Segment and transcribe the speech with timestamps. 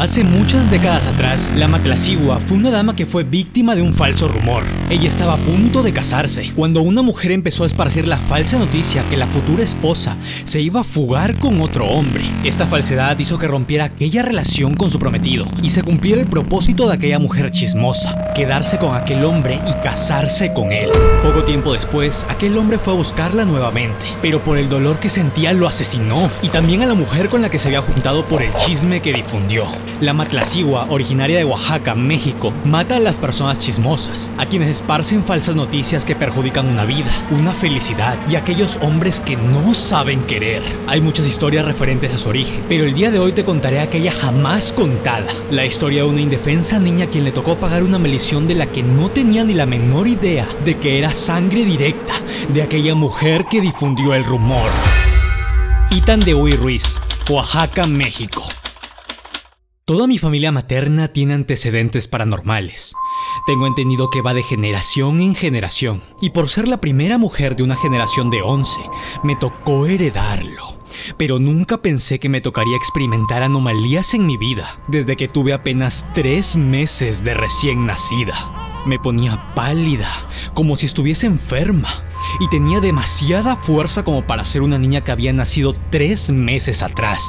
[0.00, 4.28] Hace muchas décadas atrás, la Matlacigua fue una dama que fue víctima de un falso
[4.28, 4.62] rumor.
[4.88, 9.06] Ella estaba a punto de casarse, cuando una mujer empezó a esparcir la falsa noticia
[9.10, 12.24] que la futura esposa se iba a fugar con otro hombre.
[12.44, 16.88] Esta falsedad hizo que rompiera aquella relación con su prometido y se cumpliera el propósito
[16.88, 20.88] de aquella mujer chismosa, quedarse con aquel hombre y casarse con él.
[21.30, 25.52] Poco tiempo después, aquel hombre fue a buscarla nuevamente, pero por el dolor que sentía
[25.52, 28.52] lo asesinó y también a la mujer con la que se había juntado por el
[28.54, 29.66] chisme que difundió.
[30.00, 35.54] La matlacigua, originaria de Oaxaca, México, mata a las personas chismosas, a quienes esparcen falsas
[35.54, 40.64] noticias que perjudican una vida, una felicidad y aquellos hombres que no saben querer.
[40.88, 44.10] Hay muchas historias referentes a su origen, pero el día de hoy te contaré aquella
[44.10, 48.48] jamás contada, la historia de una indefensa niña a quien le tocó pagar una maldición
[48.48, 52.14] de la que no tenía ni la menor idea de que era sangre directa
[52.48, 54.70] de aquella mujer que difundió el rumor.
[55.90, 56.96] Itan de Huy Ruiz,
[57.28, 58.42] Oaxaca, México.
[59.84, 62.94] Toda mi familia materna tiene antecedentes paranormales.
[63.46, 67.64] Tengo entendido que va de generación en generación, y por ser la primera mujer de
[67.64, 68.80] una generación de 11,
[69.22, 70.78] me tocó heredarlo.
[71.18, 76.06] Pero nunca pensé que me tocaría experimentar anomalías en mi vida, desde que tuve apenas
[76.14, 78.69] tres meses de recién nacida.
[78.86, 80.10] Me ponía pálida,
[80.54, 82.02] como si estuviese enferma,
[82.40, 87.22] y tenía demasiada fuerza como para ser una niña que había nacido tres meses atrás.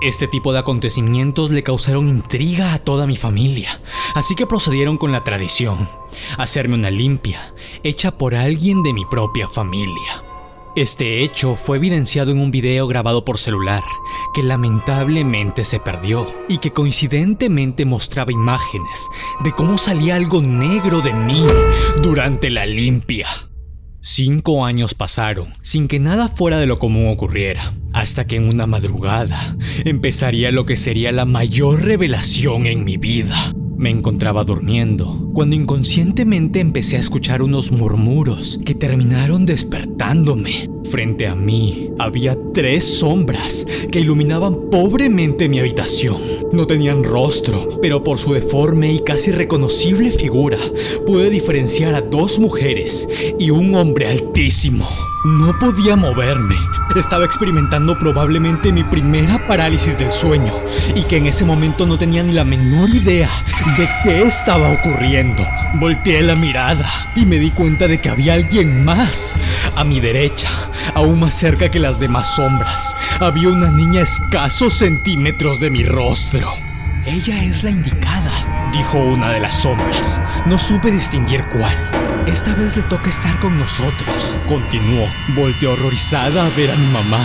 [0.00, 3.80] Este tipo de acontecimientos le causaron intriga a toda mi familia,
[4.14, 5.88] así que procedieron con la tradición,
[6.36, 10.27] hacerme una limpia, hecha por alguien de mi propia familia.
[10.78, 13.82] Este hecho fue evidenciado en un video grabado por celular,
[14.32, 19.08] que lamentablemente se perdió y que coincidentemente mostraba imágenes
[19.42, 21.44] de cómo salía algo negro de mí
[22.00, 23.26] durante la limpia.
[24.00, 28.68] Cinco años pasaron sin que nada fuera de lo común ocurriera, hasta que en una
[28.68, 33.52] madrugada empezaría lo que sería la mayor revelación en mi vida.
[33.78, 40.68] Me encontraba durmiendo cuando inconscientemente empecé a escuchar unos murmuros que terminaron despertándome.
[40.90, 46.20] Frente a mí había tres sombras que iluminaban pobremente mi habitación.
[46.52, 50.58] No tenían rostro, pero por su deforme y casi reconocible figura
[51.06, 53.08] pude diferenciar a dos mujeres
[53.38, 54.88] y un hombre altísimo.
[55.24, 56.54] No podía moverme.
[56.94, 60.54] Estaba experimentando probablemente mi primera parálisis del sueño
[60.94, 63.28] y que en ese momento no tenía ni la menor idea
[63.76, 65.44] de qué estaba ocurriendo.
[65.74, 69.36] Volteé la mirada y me di cuenta de que había alguien más.
[69.74, 70.50] A mi derecha,
[70.94, 75.82] aún más cerca que las demás sombras, había una niña a escasos centímetros de mi
[75.82, 76.52] rostro.
[77.04, 80.20] Ella es la indicada, dijo una de las sombras.
[80.46, 81.97] No supe distinguir cuál.
[82.26, 85.06] Esta vez le toca estar con nosotros, continuó.
[85.34, 87.24] Volteó horrorizada a ver a mi mamá,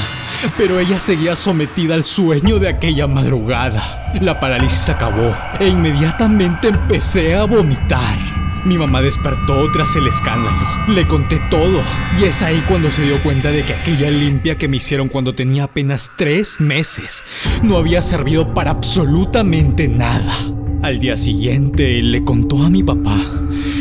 [0.58, 3.84] pero ella seguía sometida al sueño de aquella madrugada.
[4.22, 8.18] La parálisis acabó e inmediatamente empecé a vomitar.
[8.66, 10.58] Mi mamá despertó tras el escándalo.
[10.88, 11.82] Le conté todo.
[12.20, 15.36] Y es ahí cuando se dio cuenta de que aquella limpia que me hicieron cuando
[15.36, 17.24] tenía apenas tres meses
[17.62, 20.38] no había servido para absolutamente nada.
[20.82, 23.18] Al día siguiente le contó a mi papá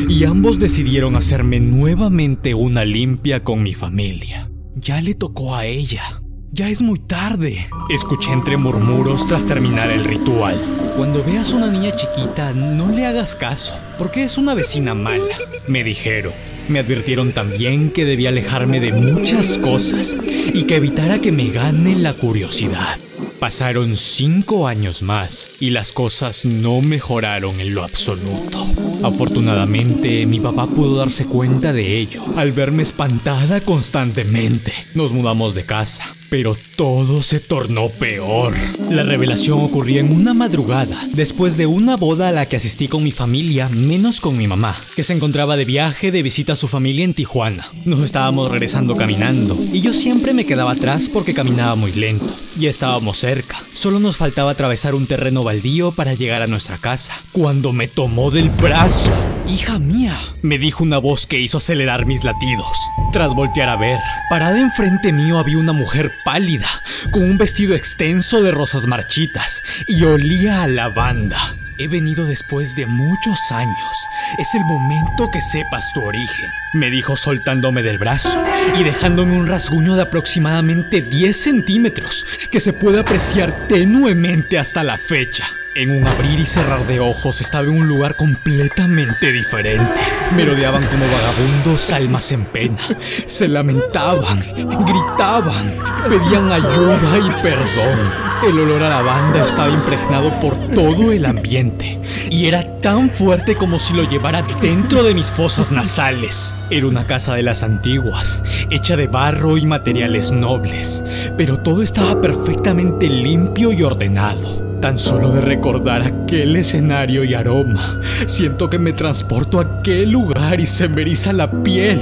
[0.08, 4.50] y ambos decidieron hacerme nuevamente una limpia con mi familia.
[4.74, 6.22] Ya le tocó a ella.
[6.50, 7.66] Ya es muy tarde.
[7.88, 10.56] Escuché entre murmuros tras terminar el ritual.
[10.96, 15.36] Cuando veas una niña chiquita, no le hagas caso, porque es una vecina mala,
[15.66, 16.32] me dijeron.
[16.68, 20.16] Me advirtieron también que debía alejarme de muchas cosas
[20.52, 22.98] y que evitara que me gane la curiosidad.
[23.42, 28.68] Pasaron cinco años más y las cosas no mejoraron en lo absoluto.
[29.02, 34.72] Afortunadamente, mi papá pudo darse cuenta de ello al verme espantada constantemente.
[34.94, 38.54] Nos mudamos de casa, pero todo se tornó peor.
[38.88, 43.04] La revelación ocurrió en una madrugada, después de una boda a la que asistí con
[43.04, 46.68] mi familia, menos con mi mamá, que se encontraba de viaje de visita a su
[46.68, 47.68] familia en Tijuana.
[47.84, 52.34] Nos estábamos regresando caminando, y yo siempre me quedaba atrás porque caminaba muy lento.
[52.58, 57.12] Ya estábamos cerca, solo nos faltaba atravesar un terreno baldío para llegar a nuestra casa,
[57.32, 59.12] cuando me tomó del brazo.
[59.46, 62.66] Hija mía, me dijo una voz que hizo acelerar mis latidos.
[63.12, 63.98] Tras voltear a ver,
[64.30, 66.68] parada enfrente mío había una mujer pálida,
[67.10, 71.56] con un vestido extenso de rosas marchitas y olía a lavanda.
[71.78, 74.06] He venido después de muchos años
[74.38, 78.42] es el momento que sepas tu origen, me dijo soltándome del brazo
[78.78, 84.98] y dejándome un rasguño de aproximadamente 10 centímetros que se puede apreciar tenuemente hasta la
[84.98, 85.48] fecha.
[85.74, 90.00] En un abrir y cerrar de ojos estaba en un lugar completamente diferente.
[90.36, 92.82] Me rodeaban como vagabundos almas en pena.
[93.24, 95.72] Se lamentaban, gritaban,
[96.10, 98.12] pedían ayuda y perdón.
[98.46, 101.98] El olor a lavanda estaba impregnado por todo el ambiente
[102.28, 106.54] y era tan fuerte como si lo llevara dentro de mis fosas nasales.
[106.68, 111.02] Era una casa de las antiguas, hecha de barro y materiales nobles,
[111.38, 114.71] pero todo estaba perfectamente limpio y ordenado.
[114.82, 120.58] Tan solo de recordar aquel escenario y aroma, siento que me transporto a aquel lugar
[120.58, 122.00] y se me eriza la piel.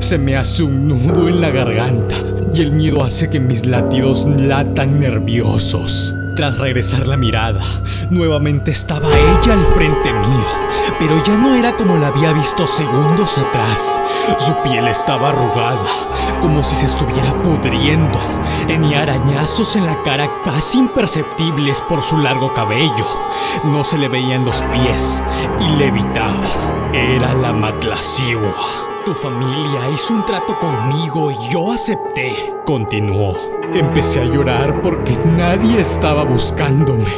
[0.00, 2.16] Se me hace un nudo en la garganta
[2.52, 6.14] y el miedo hace que mis latidos latan nerviosos.
[6.34, 7.60] Tras regresar la mirada,
[8.08, 10.46] nuevamente estaba ella al frente mío,
[10.98, 14.00] pero ya no era como la había visto segundos atrás.
[14.38, 15.86] Su piel estaba arrugada,
[16.40, 18.18] como si se estuviera pudriendo.
[18.66, 23.06] Tenía arañazos en la cara casi imperceptibles por su largo cabello.
[23.64, 25.22] No se le veían los pies
[25.60, 26.48] y levitaba.
[26.94, 28.91] Era la Matlacigua.
[29.04, 33.36] Tu familia hizo un trato conmigo y yo acepté, continuó.
[33.74, 37.10] Empecé a llorar porque nadie estaba buscándome.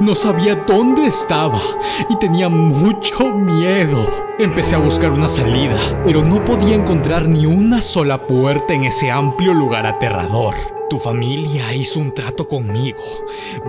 [0.00, 1.60] No sabía dónde estaba
[2.08, 4.04] y tenía mucho miedo.
[4.40, 9.12] Empecé a buscar una salida, pero no podía encontrar ni una sola puerta en ese
[9.12, 10.56] amplio lugar aterrador.
[10.90, 12.98] Tu familia hizo un trato conmigo.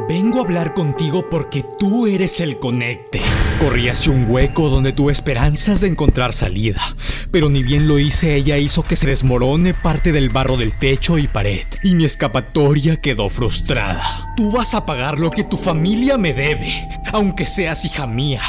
[0.08, 3.22] Vengo a hablar contigo porque tú eres el conecte.
[3.60, 6.82] Corrí hacia un hueco donde tuve esperanzas de encontrar salida,
[7.30, 11.18] pero ni bien lo hice, ella hizo que se desmorone parte del barro del techo
[11.18, 14.34] y pared, y mi escapatoria quedó frustrada.
[14.38, 16.72] Tú vas a pagar lo que tu familia me debe,
[17.12, 18.42] aunque seas hija mía.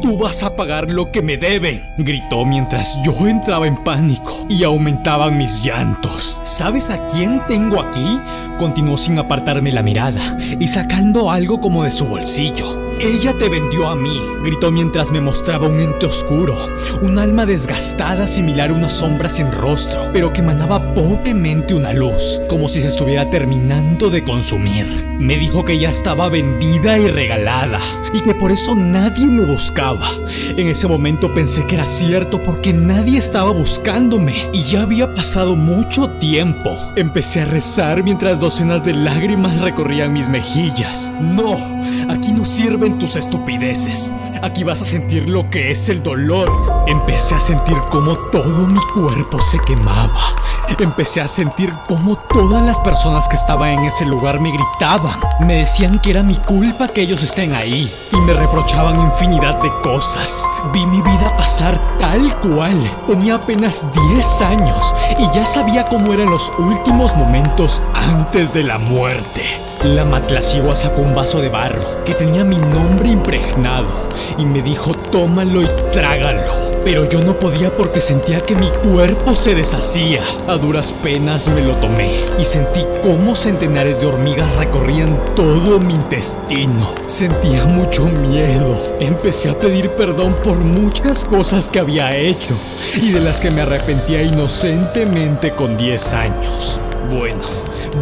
[0.00, 4.64] Tú vas a pagar lo que me deben, gritó mientras yo entraba en pánico y
[4.64, 6.40] aumentaban mis llantos.
[6.42, 8.18] ¿Sabes a quién tengo aquí?
[8.58, 12.83] Continuó sin apartarme la mirada y sacando algo como de su bolsillo.
[13.00, 16.56] Ella te vendió a mí, gritó mientras me mostraba un ente oscuro,
[17.02, 22.40] un alma desgastada similar a unas sombras sin rostro, pero que emanaba pobremente una luz,
[22.48, 24.86] como si se estuviera terminando de consumir.
[25.18, 27.80] Me dijo que ya estaba vendida y regalada,
[28.12, 30.08] y que por eso nadie me buscaba.
[30.56, 35.56] En ese momento pensé que era cierto porque nadie estaba buscándome, y ya había pasado
[35.56, 36.92] mucho tiempo.
[36.96, 41.12] Empecé a rezar mientras docenas de lágrimas recorrían mis mejillas.
[41.20, 41.73] No,
[42.08, 44.12] aquí no sirve tus estupideces.
[44.42, 46.50] Aquí vas a sentir lo que es el dolor.
[46.86, 50.34] Empecé a sentir como todo mi cuerpo se quemaba.
[50.78, 55.18] Empecé a sentir como todas las personas que estaban en ese lugar me gritaban.
[55.40, 57.92] Me decían que era mi culpa que ellos estén ahí.
[58.12, 60.48] Y me reprochaban infinidad de cosas.
[60.72, 62.78] Vi mi vida pasar tal cual.
[63.06, 68.78] Tenía apenas 10 años y ya sabía cómo eran los últimos momentos antes de la
[68.78, 69.42] muerte.
[69.84, 71.73] La matlacigua sacó un vaso de barro
[72.04, 76.63] que tenía mi nombre impregnado y me dijo tómalo y trágalo.
[76.84, 80.20] Pero yo no podía porque sentía que mi cuerpo se deshacía.
[80.46, 85.94] A duras penas me lo tomé y sentí cómo centenares de hormigas recorrían todo mi
[85.94, 86.86] intestino.
[87.06, 88.76] Sentía mucho miedo.
[89.00, 92.54] Empecé a pedir perdón por muchas cosas que había hecho
[93.00, 96.78] y de las que me arrepentía inocentemente con 10 años.
[97.10, 97.44] Bueno,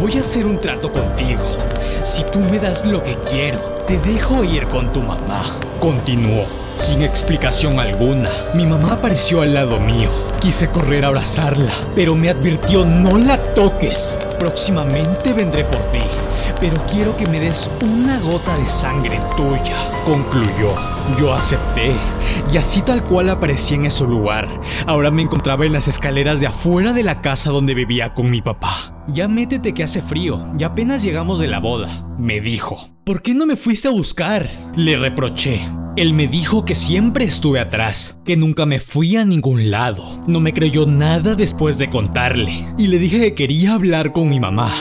[0.01, 1.43] voy a hacer un trato contigo.
[2.03, 5.55] Si tú me das lo que quiero, te dejo ir con tu mamá.
[5.79, 8.29] Continuó, sin explicación alguna.
[8.55, 10.09] Mi mamá apareció al lado mío.
[10.39, 14.17] Quise correr a abrazarla, pero me advirtió no la toques.
[14.39, 15.99] Próximamente vendré por ti,
[16.59, 19.77] pero quiero que me des una gota de sangre tuya.
[20.05, 20.73] Concluyó.
[21.19, 21.91] Yo acepté,
[22.51, 24.47] y así tal cual aparecí en ese lugar.
[24.87, 28.41] Ahora me encontraba en las escaleras de afuera de la casa donde vivía con mi
[28.41, 29.03] papá.
[29.09, 32.89] Ya métete que hace frío, ya apenas llegamos de la boda, me dijo.
[33.03, 34.49] ¿Por qué no me fuiste a buscar?
[34.77, 35.67] Le reproché.
[35.95, 40.23] Él me dijo que siempre estuve atrás, que nunca me fui a ningún lado.
[40.25, 42.65] No me creyó nada después de contarle.
[42.79, 44.71] Y le dije que quería hablar con mi mamá,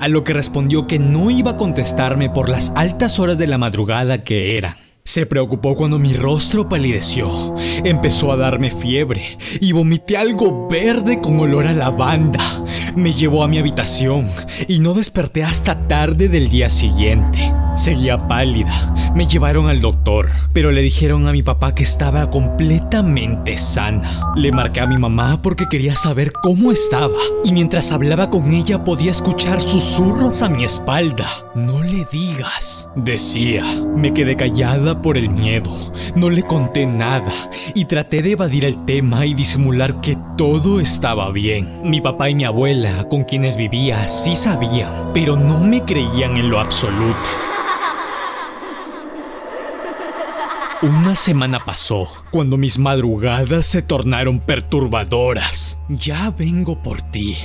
[0.00, 3.58] a lo que respondió que no iba a contestarme por las altas horas de la
[3.58, 4.76] madrugada que eran.
[5.04, 11.38] Se preocupó cuando mi rostro palideció, empezó a darme fiebre y vomité algo verde con
[11.38, 12.64] olor a lavanda.
[12.96, 14.30] Me llevó a mi habitación
[14.68, 17.52] y no desperté hasta tarde del día siguiente.
[17.74, 18.94] Seguía pálida.
[19.14, 24.32] Me llevaron al doctor, pero le dijeron a mi papá que estaba completamente sana.
[24.36, 28.84] Le marqué a mi mamá porque quería saber cómo estaba y mientras hablaba con ella
[28.84, 31.28] podía escuchar susurros a mi espalda.
[31.54, 33.64] No le digas, decía.
[33.96, 35.70] Me quedé callada por el miedo.
[36.14, 37.32] No le conté nada
[37.74, 41.80] y traté de evadir el tema y disimular que todo estaba bien.
[41.84, 46.50] Mi papá y mi abuela, con quienes vivía, sí sabían, pero no me creían en
[46.50, 47.16] lo absoluto.
[50.82, 55.80] Una semana pasó cuando mis madrugadas se tornaron perturbadoras.
[55.88, 57.36] Ya vengo por ti.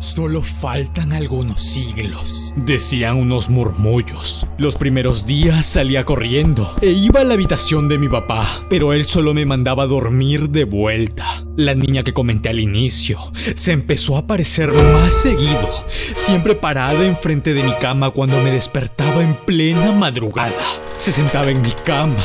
[0.00, 4.46] Solo faltan algunos siglos, decían unos murmullos.
[4.58, 9.04] Los primeros días salía corriendo e iba a la habitación de mi papá, pero él
[9.04, 11.44] solo me mandaba dormir de vuelta.
[11.56, 13.18] La niña que comenté al inicio
[13.54, 19.22] se empezó a aparecer más seguido, siempre parada enfrente de mi cama cuando me despertaba
[19.22, 20.52] en plena madrugada.
[20.98, 22.24] Se sentaba en mi cama,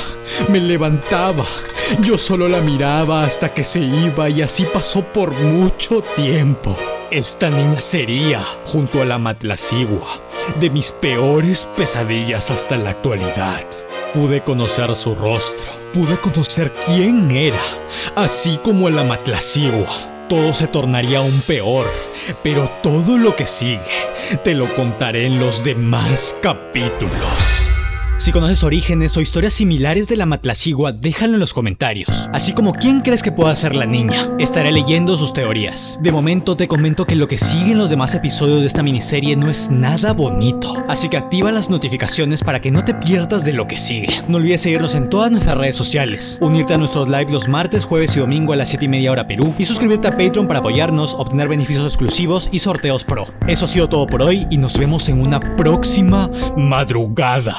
[0.50, 1.46] me levantaba,
[2.01, 6.77] yo solo la miraba hasta que se iba y así pasó por mucho tiempo.
[7.12, 10.22] Esta niña sería, junto a la Matlacigua,
[10.62, 13.65] de mis peores pesadillas hasta la actualidad.
[14.13, 17.60] Pude conocer su rostro, pude conocer quién era,
[18.15, 19.89] así como a la Matlacigua.
[20.30, 21.86] Todo se tornaría aún peor,
[22.44, 23.82] pero todo lo que sigue
[24.46, 27.50] te lo contaré en los demás capítulos.
[28.22, 32.30] Si conoces orígenes o historias similares de la Matlacigua, déjalo en los comentarios.
[32.32, 34.30] Así como quién crees que pueda ser la niña.
[34.38, 35.98] Estaré leyendo sus teorías.
[36.04, 39.36] De momento te comento que lo que sigue en los demás episodios de esta miniserie
[39.36, 40.72] no es nada bonito.
[40.88, 44.22] Así que activa las notificaciones para que no te pierdas de lo que sigue.
[44.28, 46.38] No olvides seguirnos en todas nuestras redes sociales.
[46.42, 49.25] Unirte a nuestros lives los martes, jueves y domingo a las 7 y media hora
[49.25, 49.56] Perú.
[49.58, 53.25] Y suscribirte a Patreon para apoyarnos, obtener beneficios exclusivos y sorteos pro.
[53.48, 57.56] Eso ha sido todo por hoy y nos vemos en una próxima madrugada.